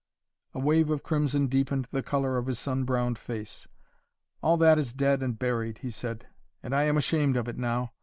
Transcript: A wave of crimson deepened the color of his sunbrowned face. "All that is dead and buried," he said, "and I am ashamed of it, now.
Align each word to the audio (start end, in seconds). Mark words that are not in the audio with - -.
A 0.55 0.59
wave 0.59 0.89
of 0.89 1.03
crimson 1.03 1.45
deepened 1.45 1.87
the 1.91 2.01
color 2.01 2.35
of 2.39 2.47
his 2.47 2.57
sunbrowned 2.57 3.19
face. 3.19 3.67
"All 4.41 4.57
that 4.57 4.79
is 4.79 4.93
dead 4.93 5.21
and 5.21 5.37
buried," 5.37 5.77
he 5.77 5.91
said, 5.91 6.25
"and 6.63 6.73
I 6.73 6.85
am 6.85 6.97
ashamed 6.97 7.37
of 7.37 7.47
it, 7.47 7.59
now. 7.59 7.91